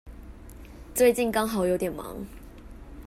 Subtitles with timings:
[0.95, 2.25] 最近剛好有點忙